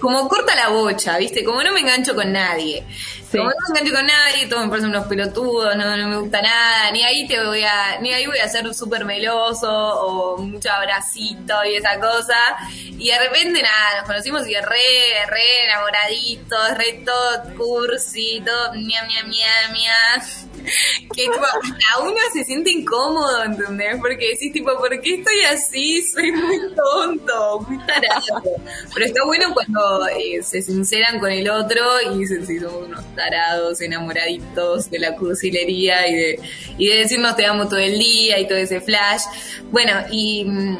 como 0.00 0.28
corta 0.28 0.54
la 0.54 0.68
bocha, 0.68 1.18
¿viste? 1.18 1.44
Como 1.44 1.62
no 1.62 1.72
me 1.72 1.80
engancho 1.80 2.14
con 2.14 2.32
nadie. 2.32 2.84
Como 3.30 3.44
no 3.44 3.56
me 3.72 3.80
engancho 3.80 3.94
con 3.94 4.06
nadie, 4.06 4.46
todos 4.46 4.64
me 4.64 4.68
parecen 4.70 4.90
unos 4.90 5.06
pelotudos, 5.06 5.76
no, 5.76 5.96
no 5.96 6.08
me 6.08 6.16
gusta 6.16 6.42
nada, 6.42 6.90
ni 6.90 7.04
ahí 7.04 7.26
te 7.28 7.44
voy 7.44 7.62
a, 7.62 7.98
ni 8.00 8.12
ahí 8.12 8.26
voy 8.26 8.38
a 8.38 8.48
ser 8.48 8.72
súper 8.74 9.04
meloso 9.04 9.70
o 9.70 10.38
mucho 10.38 10.70
abracito 10.70 11.54
y 11.64 11.76
esa 11.76 12.00
cosa. 12.00 12.56
Y 12.74 13.08
de 13.08 13.18
repente 13.18 13.62
nada, 13.62 13.98
nos 13.98 14.06
conocimos 14.06 14.48
y 14.48 14.54
re, 14.54 15.26
re 15.28 15.64
enamoraditos, 15.64 16.76
re 16.76 17.02
todo 17.04 17.54
cursi, 17.56 18.42
todo 18.44 18.74
ña, 18.74 19.02
ña, 19.06 19.22
ña, 19.22 19.72
ña. 19.72 20.49
Que 21.14 21.22
tipo, 21.22 21.44
a 21.44 22.00
uno 22.00 22.16
se 22.32 22.44
siente 22.44 22.70
incómodo, 22.70 23.44
¿entendés? 23.44 23.96
Porque 24.00 24.28
decís 24.32 24.52
tipo, 24.52 24.76
¿por 24.78 25.00
qué 25.00 25.14
estoy 25.16 25.40
así? 25.52 26.02
Soy 26.02 26.30
muy 26.32 26.58
tonto, 26.74 27.60
muy 27.68 27.78
tarado. 27.78 28.56
Pero 28.94 29.06
está 29.06 29.24
bueno 29.24 29.52
cuando 29.52 30.06
eh, 30.08 30.42
se 30.42 30.62
sinceran 30.62 31.18
con 31.18 31.30
el 31.30 31.50
otro 31.50 31.82
y 32.12 32.18
dicen 32.18 32.46
si 32.46 32.60
somos 32.60 32.86
unos 32.86 33.04
tarados, 33.16 33.80
enamoraditos 33.80 34.90
de 34.90 34.98
la 35.00 35.16
cursilería 35.16 36.06
y 36.06 36.14
de, 36.14 36.40
y 36.78 36.88
de 36.88 36.96
decirnos 36.96 37.36
te 37.36 37.44
amo 37.46 37.68
todo 37.68 37.80
el 37.80 37.98
día 37.98 38.38
y 38.38 38.46
todo 38.46 38.58
ese 38.58 38.80
flash. 38.80 39.22
Bueno, 39.70 39.92
y 40.10 40.44
mm, 40.44 40.78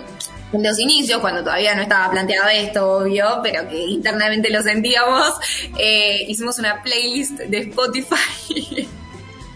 en 0.53 0.65
los 0.65 0.79
inicios, 0.81 1.21
cuando 1.21 1.45
todavía 1.45 1.75
no 1.75 1.83
estaba 1.83 2.11
planteado 2.11 2.49
esto, 2.49 2.99
obvio, 2.99 3.41
pero 3.43 3.69
que 3.69 3.77
internamente 3.77 4.51
lo 4.51 4.63
sentíamos, 4.63 5.33
eh, 5.79 6.25
hicimos 6.27 6.59
una 6.59 6.83
playlist 6.83 7.39
de 7.39 7.59
Spotify 7.59 8.89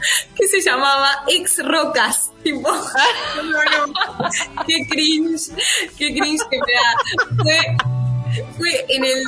que 0.36 0.48
se 0.48 0.60
llamaba 0.60 1.24
Ex 1.28 1.64
Rocas. 1.64 2.30
Tipo, 2.44 2.70
no, 2.70 3.64
no, 3.86 3.94
qué 4.66 4.86
cringe, 4.90 5.48
qué 5.96 6.14
cringe 6.14 6.42
que 6.50 6.58
me 6.58 6.72
da. 6.74 7.42
Fue, 7.42 7.58
fue 8.58 8.86
en 8.90 9.04
el. 9.04 9.22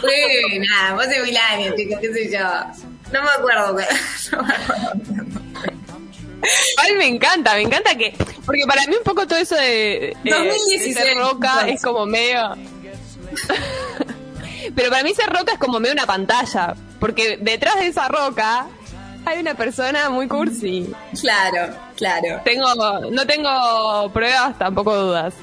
Fue, 0.00 0.58
nada, 0.66 0.94
fue 0.94 1.04
hace 1.04 1.22
mil 1.22 1.36
años, 1.36 1.74
chicos, 1.76 1.98
qué 2.00 2.12
sé 2.14 2.30
yo. 2.32 2.38
No 3.12 3.22
me 3.22 3.28
acuerdo, 3.30 3.76
pero- 3.76 4.38
no 4.38 4.42
me 4.42 4.54
acuerdo. 4.54 4.92
Ay, 6.78 6.94
me 6.94 7.06
encanta, 7.06 7.54
me 7.54 7.62
encanta 7.62 7.94
que. 7.96 8.14
Porque 8.46 8.62
para 8.66 8.86
mí 8.86 8.96
un 8.96 9.02
poco 9.04 9.26
todo 9.26 9.38
eso 9.38 9.54
de. 9.56 10.12
eh, 10.12 10.16
2016, 10.24 10.94
de 10.94 11.14
roca 11.14 11.68
es 11.68 11.82
como 11.82 12.06
medio. 12.06 12.56
Pero 14.74 14.90
para 14.90 15.02
mí 15.02 15.14
ser 15.14 15.28
roca 15.30 15.52
es 15.52 15.58
como 15.58 15.80
medio 15.80 15.92
una 15.94 16.06
pantalla. 16.06 16.74
Porque 17.00 17.36
detrás 17.38 17.76
de 17.76 17.88
esa 17.88 18.08
roca 18.08 18.66
hay 19.28 19.40
una 19.40 19.54
persona 19.54 20.10
muy 20.10 20.26
cursi. 20.26 20.92
Claro, 21.20 21.74
claro. 21.96 22.40
Tengo, 22.44 22.66
no 23.10 23.26
tengo 23.26 24.10
pruebas, 24.12 24.58
tampoco 24.58 24.94
dudas. 24.96 25.34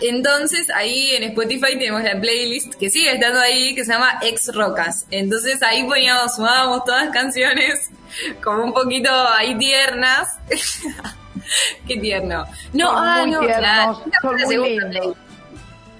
Entonces 0.00 0.68
ahí 0.74 1.10
en 1.16 1.24
Spotify 1.24 1.78
tenemos 1.78 2.02
la 2.02 2.18
playlist 2.20 2.74
que 2.74 2.90
sigue 2.90 3.12
estando 3.12 3.40
ahí 3.40 3.74
que 3.74 3.84
se 3.84 3.92
llama 3.92 4.18
Ex 4.22 4.54
Rocas. 4.54 5.06
Entonces 5.10 5.62
ahí 5.62 5.84
poníamos, 5.84 6.34
sumábamos 6.34 6.84
todas 6.84 7.06
las 7.06 7.14
canciones 7.14 7.90
como 8.44 8.64
un 8.64 8.72
poquito 8.72 9.10
ahí 9.10 9.56
tiernas. 9.56 10.28
Qué 11.86 11.96
tierno. 11.98 12.44
No, 12.72 12.90
Son 12.90 13.08
ah, 13.08 13.18
muy 13.20 13.30
no, 13.30 13.40
tiernos, 13.40 13.62
la, 13.62 14.32
la 14.32 14.46
segunda. 14.46 15.00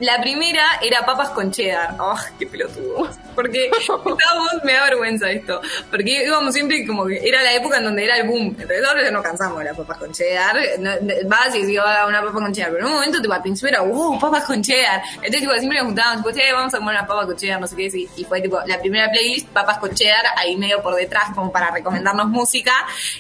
La 0.01 0.21
primera 0.21 0.65
era 0.83 1.07
papas 1.07 1.31
con 1.31 1.51
cheddar. 1.53 1.97
¡Oh, 1.99 2.19
qué 2.39 2.47
pelotudo! 2.47 3.09
Porque 3.37 3.71
estábamos, 3.81 4.65
me 4.65 4.73
da 4.73 4.85
vergüenza 4.85 5.31
esto, 5.31 5.61
porque 5.91 6.25
íbamos 6.27 6.53
siempre 6.55 6.85
como 6.87 7.07
que 7.07 7.21
era 7.29 7.43
la 7.43 7.53
época 7.55 7.77
en 7.79 7.85
donde 7.85 8.05
era 8.05 8.17
el 8.17 8.27
boom, 8.27 8.49
entonces 8.59 8.85
ahora 8.85 9.03
ya 9.05 9.11
no 9.13 9.23
cansamos 9.23 9.59
de 9.59 9.65
las 9.67 9.77
papas 9.77 9.99
con 9.99 10.11
cheddar, 10.13 10.57
no- 10.81 10.91
vas 11.27 11.55
y 11.55 11.61
decís, 11.63 11.79
"Ah, 11.85 12.07
una 12.09 12.21
papa 12.23 12.33
con 12.33 12.53
cheddar, 12.53 12.71
pero 12.73 12.81
en 12.81 12.87
un 12.89 12.95
momento 12.95 13.21
tipo 13.21 13.33
al 13.35 13.43
principio 13.43 13.69
era, 13.69 13.83
wow, 13.83 14.19
papas 14.19 14.45
con 14.45 14.61
cheddar, 14.63 15.03
entonces 15.17 15.41
tipo 15.43 15.53
siempre 15.55 15.79
nos 15.79 15.87
juntábamos, 15.87 16.25
tipo, 16.25 16.37
"Che, 16.37 16.53
vamos 16.53 16.75
a 16.75 16.79
comer 16.79 16.95
una 16.97 17.07
papa 17.07 17.27
con 17.27 17.37
cheddar, 17.37 17.61
no 17.61 17.67
sé 17.67 17.77
qué, 17.77 17.85
y, 17.93 18.09
y 18.17 18.25
fue 18.25 18.41
tipo 18.41 18.59
la 18.67 18.81
primera 18.81 19.11
playlist, 19.11 19.49
papas 19.51 19.79
con 19.79 19.95
cheddar, 19.95 20.25
ahí 20.37 20.57
medio 20.57 20.83
por 20.83 20.95
detrás 20.97 21.27
como 21.35 21.53
para 21.53 21.71
recomendarnos 21.71 22.29
música, 22.29 22.73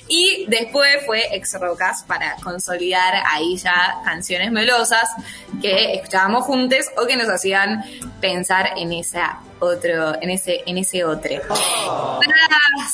y 0.09 0.47
después 0.49 1.05
fue 1.05 1.23
ex 1.33 1.55
rocas 1.61 2.03
para 2.07 2.35
consolidar 2.43 3.15
ahí 3.31 3.57
ya 3.59 3.99
canciones 4.05 4.51
melosas 4.51 5.09
que 5.61 5.95
escuchábamos 5.95 6.45
juntos 6.45 6.87
o 6.97 7.07
que 7.07 7.17
nos 7.17 7.29
hacían 7.29 7.85
pensar 8.21 8.71
en 8.77 8.93
esa 8.93 9.41
otro, 9.61 10.21
en 10.21 10.31
ese, 10.31 10.63
en 10.67 10.79
ese 10.79 11.05
otro. 11.05 11.31
Ah, 11.51 12.21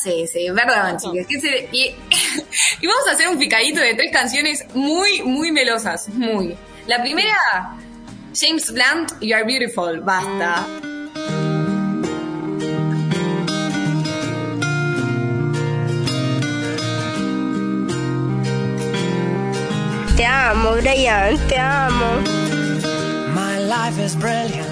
sí, 0.02 0.26
sí, 0.26 0.46
perdón, 0.54 0.96
chicos. 0.98 1.26
que 1.28 1.40
se- 1.40 1.68
y, 1.72 1.94
y 2.80 2.86
vamos 2.86 3.06
a 3.08 3.12
hacer 3.12 3.28
un 3.28 3.38
picadito 3.38 3.80
de 3.80 3.94
tres 3.94 4.12
canciones 4.12 4.64
muy, 4.74 5.22
muy 5.22 5.50
melosas, 5.52 6.08
muy. 6.10 6.56
La 6.86 7.00
primera, 7.02 7.76
James 8.34 8.70
Blunt, 8.72 9.12
You 9.20 9.34
Are 9.36 9.44
Beautiful, 9.44 10.00
basta. 10.00 10.66
Te 20.16 20.24
amo, 20.26 20.72
Brian, 20.80 21.36
te 21.48 21.58
amo. 21.58 22.20
My 23.34 23.58
life 23.58 23.98
is 23.98 24.14
brilliant. 24.16 24.71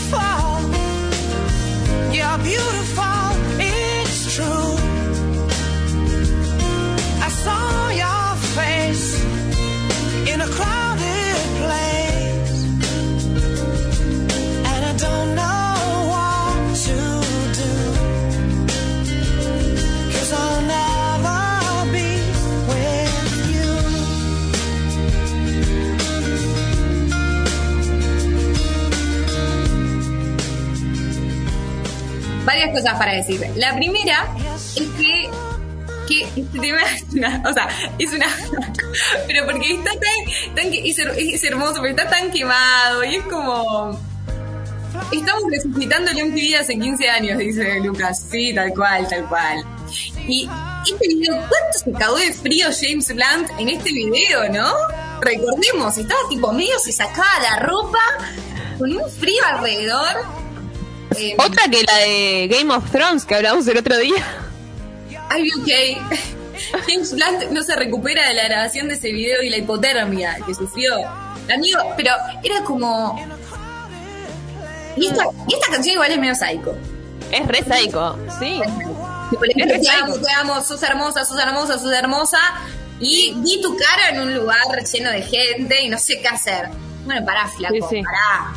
Cosas 32.71 32.97
para 32.97 33.13
decir. 33.13 33.45
La 33.55 33.75
primera 33.75 34.27
es 34.75 34.87
que, 34.97 35.29
este 36.35 36.59
tema 36.59 36.81
es 36.93 37.03
una, 37.13 37.41
o 37.49 37.53
sea, 37.53 37.69
es 37.97 38.11
una, 38.11 38.27
pero 39.27 39.45
porque 39.45 39.75
está 39.75 39.91
tan, 39.91 40.55
tan 40.55 40.73
es, 40.73 40.99
es 40.99 41.43
hermoso, 41.43 41.75
pero 41.75 41.89
está 41.89 42.09
tan 42.09 42.31
quemado 42.31 43.03
y 43.05 43.15
es 43.15 43.23
como, 43.23 43.97
estamos 45.11 45.43
resucitándole 45.49 46.23
un 46.23 46.35
TV 46.35 46.57
hace 46.57 46.77
15 46.77 47.09
años, 47.09 47.37
dice 47.37 47.79
Lucas, 47.79 48.25
sí, 48.29 48.53
tal 48.53 48.71
cual, 48.73 49.07
tal 49.07 49.25
cual. 49.27 49.63
Y 50.27 50.49
este 50.89 51.07
video, 51.07 51.35
¿cuánto 51.35 51.77
se 51.83 51.91
cagó 51.91 52.17
de 52.17 52.33
frío 52.33 52.67
James 52.79 53.07
Blunt 53.07 53.49
en 53.59 53.69
este 53.69 53.91
video, 53.91 54.49
no? 54.51 54.73
Recordemos, 55.21 55.97
estaba 55.97 56.19
tipo 56.29 56.51
medio, 56.51 56.77
se 56.79 56.91
sacaba 56.91 57.39
la 57.41 57.59
ropa 57.59 57.99
con 58.77 58.91
un 58.91 59.09
frío 59.11 59.43
alrededor. 59.45 60.40
Eh, 61.17 61.35
Otra 61.37 61.63
que 61.69 61.83
la 61.83 61.97
de 61.97 62.47
Game 62.49 62.73
of 62.73 62.89
Thrones 62.91 63.25
que 63.25 63.35
hablamos 63.35 63.67
el 63.67 63.77
otro 63.77 63.97
día. 63.97 64.23
Be 65.09 65.49
okay. 65.61 65.97
James 66.87 67.13
Blunt 67.13 67.51
no 67.51 67.63
se 67.63 67.75
recupera 67.75 68.27
de 68.27 68.33
la 68.33 68.43
grabación 68.45 68.87
de 68.87 68.95
ese 68.95 69.11
video 69.11 69.41
y 69.41 69.49
la 69.49 69.57
hipotermia 69.57 70.37
que 70.45 70.53
sufrió. 70.53 70.95
Amigo, 71.53 71.79
pero 71.97 72.11
era 72.43 72.63
como. 72.63 73.19
Y 74.95 75.07
esta, 75.07 75.25
y 75.47 75.53
esta 75.53 75.71
canción 75.71 75.93
igual 75.95 76.11
es 76.11 76.19
medio 76.19 76.35
psycho. 76.35 76.75
Es 77.31 77.47
re 77.47 77.63
psycho, 77.63 78.17
sí. 78.39 78.61
Es 79.57 79.67
re 79.69 79.79
psycho. 79.79 80.21
te 80.21 80.31
amo, 80.33 80.61
sos 80.61 80.83
hermosa, 80.83 81.25
sos 81.25 81.39
hermosa, 81.39 81.79
sos 81.79 81.91
hermosa. 81.91 82.39
Y 82.99 83.33
vi 83.37 83.61
tu 83.61 83.75
cara 83.75 84.09
en 84.09 84.21
un 84.21 84.33
lugar 84.35 84.59
lleno 84.91 85.09
de 85.09 85.21
gente 85.23 85.81
y 85.83 85.89
no 85.89 85.97
sé 85.97 86.19
qué 86.21 86.27
hacer. 86.27 86.69
Bueno, 87.05 87.25
pará, 87.25 87.47
flaco, 87.47 87.73
Sí, 87.73 87.81
sí. 87.97 88.03
pará. 88.03 88.53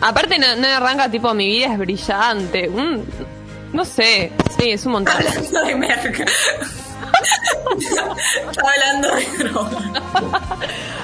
Aparte 0.00 0.38
no, 0.38 0.56
no 0.56 0.66
arranca 0.68 1.10
tipo 1.10 1.32
mi 1.34 1.46
vida 1.46 1.72
es 1.72 1.78
brillante. 1.78 2.68
Un- 2.68 3.04
no 3.72 3.84
sé, 3.84 4.32
sí, 4.58 4.70
es 4.70 4.86
un 4.86 4.92
montón. 4.92 5.14
Hablando 5.16 5.62
de 5.64 5.74
merca. 5.74 6.24
Estaba 8.50 8.70
hablando 8.72 9.14
de 9.16 9.26
droga. 9.44 10.02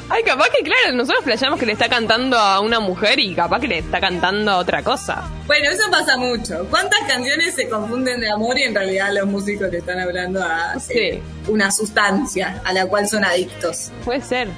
Ay, 0.08 0.22
capaz 0.24 0.48
que 0.50 0.62
claro, 0.62 0.94
nosotros 0.94 1.24
flasheamos 1.24 1.58
que 1.58 1.66
le 1.66 1.72
está 1.72 1.88
cantando 1.88 2.38
a 2.38 2.60
una 2.60 2.80
mujer 2.80 3.18
y 3.18 3.34
capaz 3.34 3.60
que 3.60 3.68
le 3.68 3.78
está 3.78 4.00
cantando 4.00 4.50
a 4.50 4.56
otra 4.58 4.82
cosa. 4.82 5.22
Bueno, 5.46 5.70
eso 5.70 5.82
pasa 5.90 6.16
mucho. 6.16 6.66
¿Cuántas 6.70 7.00
canciones 7.08 7.54
se 7.54 7.68
confunden 7.68 8.20
de 8.20 8.30
amor 8.30 8.58
y 8.58 8.64
en 8.64 8.74
realidad 8.74 9.10
los 9.12 9.26
músicos 9.26 9.70
le 9.70 9.78
están 9.78 9.98
hablando 10.00 10.42
a 10.42 10.78
Sí. 10.78 10.92
eh, 10.98 11.22
una 11.48 11.70
sustancia 11.70 12.60
a 12.64 12.72
la 12.72 12.86
cual 12.86 13.08
son 13.08 13.24
adictos? 13.24 13.90
Puede 14.04 14.20
ser. 14.22 14.48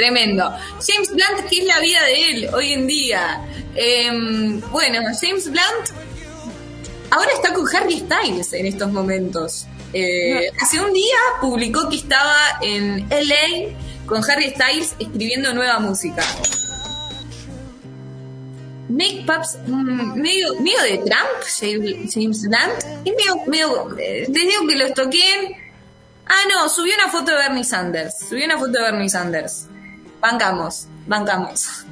Tremendo. 0.00 0.50
James 0.80 1.10
Blunt, 1.10 1.46
¿qué 1.50 1.58
es 1.58 1.66
la 1.66 1.78
vida 1.78 2.02
de 2.06 2.30
él 2.30 2.48
hoy 2.54 2.72
en 2.72 2.86
día? 2.86 3.46
Em, 3.74 4.58
bueno, 4.70 5.00
James 5.20 5.44
Blunt 5.44 5.90
ahora 7.10 7.30
está 7.34 7.52
con 7.52 7.66
Harry 7.76 7.98
Styles 7.98 8.50
en 8.54 8.64
estos 8.64 8.90
momentos. 8.90 9.66
Eh, 9.92 10.50
hace 10.58 10.80
un 10.80 10.94
día 10.94 11.18
publicó 11.42 11.90
que 11.90 11.96
estaba 11.96 12.34
en 12.62 13.06
LA 13.10 13.76
con 14.06 14.24
Harry 14.24 14.54
Styles 14.54 14.94
escribiendo 14.98 15.52
nueva 15.52 15.78
música. 15.80 16.24
Make 18.88 19.24
Paps, 19.26 19.58
mm, 19.66 20.18
medio, 20.18 20.54
medio 20.62 20.82
de 20.82 20.96
Trump, 20.96 21.44
James 21.60 22.14
James 22.14 22.40
Blunt. 22.40 23.04
Es 23.04 23.14
medio, 23.14 23.44
medio, 23.46 23.98
eh, 23.98 24.24
les 24.26 24.32
digo 24.32 24.66
que 24.66 24.76
los 24.76 24.94
toquen. 24.94 25.56
Ah, 26.24 26.48
no, 26.48 26.70
subió 26.70 26.94
una 26.94 27.12
foto 27.12 27.32
de 27.32 27.36
Bernie 27.36 27.64
Sanders. 27.64 28.14
Subió 28.30 28.46
una 28.46 28.56
foto 28.56 28.72
de 28.72 28.80
Bernie 28.80 29.10
Sanders. 29.10 29.66
Bancamos, 30.20 30.86
bancamos. 31.06 31.84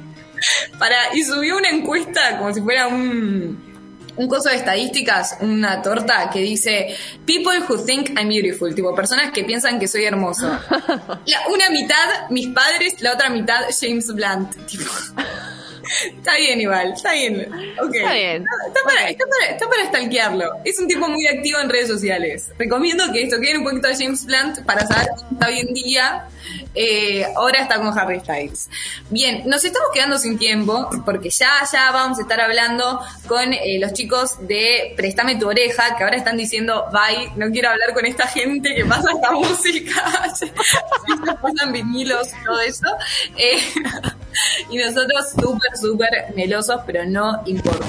Para, 0.77 1.13
y 1.15 1.23
subió 1.23 1.57
una 1.57 1.69
encuesta 1.69 2.37
como 2.37 2.53
si 2.53 2.61
fuera 2.61 2.87
un, 2.87 4.09
un 4.15 4.27
coso 4.29 4.49
de 4.49 4.55
estadísticas, 4.55 5.37
una 5.41 5.81
torta 5.81 6.29
que 6.31 6.39
dice 6.39 6.95
People 7.25 7.59
who 7.67 7.77
think 7.83 8.11
I'm 8.17 8.29
beautiful, 8.29 8.73
tipo 8.73 8.95
personas 8.95 9.31
que 9.31 9.43
piensan 9.43 9.79
que 9.79 9.87
soy 9.87 10.05
hermoso. 10.05 10.47
La- 11.25 11.47
una 11.53 11.69
mitad, 11.71 12.29
mis 12.29 12.47
padres, 12.47 13.01
la 13.01 13.13
otra 13.13 13.29
mitad, 13.29 13.65
James 13.79 14.07
Blunt. 14.13 14.55
Tipo. 14.67 14.85
Está 16.15 16.35
bien 16.37 16.61
igual, 16.61 16.93
está 16.93 17.13
bien. 17.13 17.51
Ok. 17.81 17.95
Está 17.95 18.13
bien. 18.13 18.45
Está 18.67 18.79
para, 18.85 19.01
Ok. 19.05 19.09
está 19.09 19.25
para, 19.25 19.51
está 19.51 19.67
para 19.69 19.85
stalkearlo. 19.87 20.51
Es 20.63 20.79
un 20.79 20.87
tipo 20.87 21.09
muy 21.09 21.25
activo 21.27 21.59
en 21.59 21.67
redes 21.69 21.87
sociales. 21.87 22.51
Recomiendo 22.59 23.11
que 23.11 23.23
esto 23.23 23.37
quede 23.41 23.57
un 23.57 23.63
poquito 23.63 23.87
de 23.87 23.95
James 23.95 24.23
Blunt 24.25 24.59
para 24.65 24.85
saber 24.85 25.07
cómo 25.17 25.31
está 25.31 25.47
hoy 25.47 25.59
en 25.59 25.73
día. 25.73 26.27
Eh, 26.75 27.25
ahora 27.35 27.61
está 27.61 27.77
con 27.77 27.97
Harry 27.97 28.19
Styles. 28.19 28.69
Bien, 29.09 29.43
nos 29.45 29.63
estamos 29.65 29.89
quedando 29.93 30.17
sin 30.17 30.37
tiempo 30.37 30.89
porque 31.03 31.29
ya, 31.29 31.51
ya 31.71 31.91
vamos 31.91 32.19
a 32.19 32.21
estar 32.21 32.39
hablando 32.39 33.01
con 33.27 33.53
eh, 33.53 33.79
los 33.79 33.93
chicos 33.93 34.47
de 34.47 34.93
Préstame 34.95 35.37
tu 35.37 35.47
oreja 35.47 35.95
que 35.97 36.03
ahora 36.03 36.17
están 36.17 36.37
diciendo, 36.37 36.85
bye, 36.91 37.31
no 37.35 37.51
quiero 37.51 37.69
hablar 37.69 37.93
con 37.93 38.05
esta 38.05 38.27
gente 38.27 38.75
que 38.75 38.85
pasa 38.85 39.11
esta 39.11 39.31
música. 39.31 40.29
Pasan 41.41 41.71
vinilos, 41.73 42.29
todo 42.45 42.59
eso. 42.61 42.87
Eh, 43.35 43.59
y 44.69 44.77
nosotros 44.77 45.31
súper, 45.31 45.77
súper 45.77 46.33
melosos, 46.35 46.81
pero 46.85 47.05
no 47.05 47.41
importa. 47.45 47.85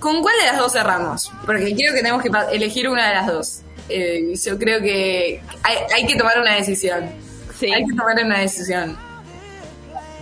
¿Con 0.00 0.20
cuál 0.20 0.36
de 0.38 0.46
las 0.46 0.58
dos 0.58 0.72
cerramos? 0.72 1.30
Porque 1.46 1.74
creo 1.74 1.94
que 1.94 2.02
tenemos 2.02 2.22
que 2.22 2.30
elegir 2.52 2.88
una 2.88 3.08
de 3.08 3.14
las 3.14 3.26
dos. 3.26 3.60
Eh, 3.88 4.34
yo 4.42 4.58
creo 4.58 4.80
que 4.80 5.40
hay, 5.62 5.76
hay 5.94 6.06
que 6.06 6.16
tomar 6.16 6.38
una 6.40 6.54
decisión. 6.56 7.10
Sí. 7.58 7.72
Hay 7.72 7.84
que 7.84 7.94
tomar 7.96 8.16
una 8.24 8.38
decisión. 8.40 8.96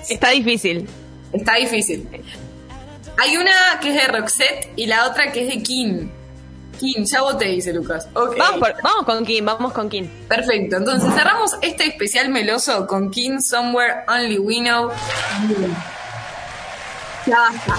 Está 0.08 0.30
difícil. 0.30 0.88
Está 1.32 1.54
difícil. 1.56 2.08
Hay 3.18 3.36
una 3.36 3.52
que 3.80 3.90
es 3.90 3.94
de 3.94 4.08
Roxette 4.08 4.72
y 4.76 4.86
la 4.86 5.06
otra 5.06 5.30
que 5.32 5.46
es 5.46 5.54
de 5.54 5.62
Kim. 5.62 6.10
Kim, 6.80 7.04
ya 7.04 7.22
voté, 7.22 7.44
dice 7.46 7.72
Lucas. 7.72 8.08
Vamos, 8.12 8.58
por- 8.58 8.74
vamos 8.82 9.04
con 9.04 9.24
Kim, 9.24 9.44
vamos 9.44 9.72
con 9.72 9.88
Kim. 9.88 10.08
Perfecto, 10.28 10.78
entonces 10.78 11.14
cerramos 11.14 11.52
este 11.62 11.86
especial 11.86 12.28
meloso 12.30 12.86
con 12.88 13.10
King 13.10 13.38
Somewhere 13.40 14.04
Only 14.08 14.38
We 14.38 14.56
Know. 14.60 14.90
Ya 17.26 17.38
basta. 17.38 17.76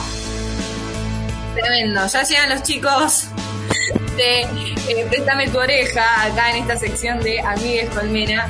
Tremendo, 1.55 2.07
ya 2.07 2.23
llegan 2.23 2.49
los 2.49 2.63
chicos 2.63 3.25
de 4.15 4.41
eh, 4.41 5.05
Préstame 5.09 5.47
tu 5.49 5.59
oreja 5.59 6.25
acá 6.25 6.51
en 6.51 6.57
esta 6.57 6.77
sección 6.77 7.19
de 7.21 7.39
Amigues 7.41 7.89
Colmena. 7.89 8.47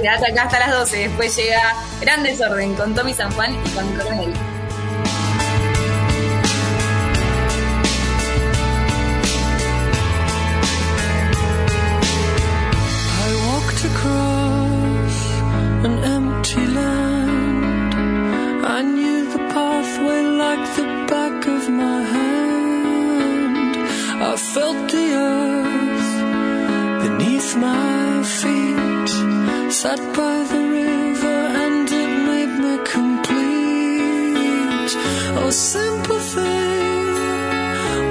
Quédate 0.00 0.32
acá 0.32 0.44
hasta 0.44 0.58
las 0.58 0.72
12, 0.72 0.96
después 1.08 1.36
llega 1.36 1.74
Gran 2.00 2.22
Desorden 2.22 2.74
con 2.74 2.94
Tommy 2.94 3.14
San 3.14 3.30
Juan 3.32 3.54
y 3.54 3.70
con 3.70 3.86
Coronel. 3.96 4.32
Across 13.84 15.18
an 15.84 15.94
empty 16.04 16.66
land. 16.66 17.94
I 18.64 18.80
knew 18.80 19.13
felt 24.54 24.88
the 24.88 25.06
earth 25.30 26.10
beneath 27.02 27.50
my 27.56 28.22
feet. 28.38 29.10
Sat 29.80 30.00
by 30.18 30.36
the 30.52 30.62
river 30.80 31.38
and 31.62 31.88
it 32.02 32.10
made 32.30 32.54
me 32.64 32.74
complete. 32.96 34.92
Oh, 35.40 35.50
simple 35.50 36.20
thing, 36.34 37.06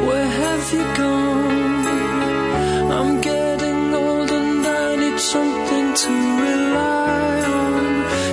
where 0.08 0.32
have 0.41 0.65
you 0.75 0.86
gone? 1.03 2.91
I'm 2.97 3.12
getting 3.21 3.93
old 3.93 4.29
and 4.39 4.67
I 4.67 4.95
need 4.97 5.19
something 5.19 5.88
to 6.03 6.12
rely 6.47 7.36
on. 7.63 7.84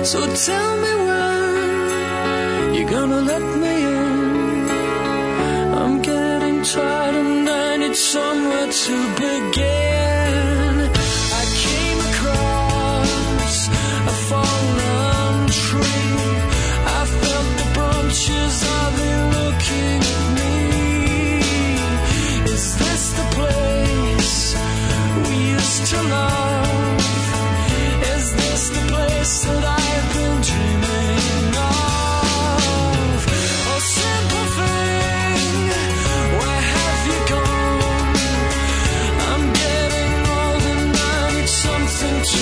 So 0.03 0.19
tell 0.47 0.71
me 0.83 1.00
to 8.87 9.15
be 9.15 9.20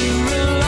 you 0.01 0.11
really 0.23 0.58